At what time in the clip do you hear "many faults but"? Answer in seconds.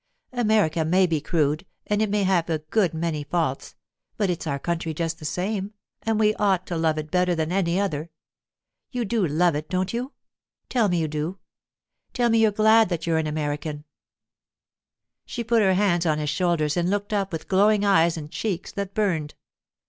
2.91-4.31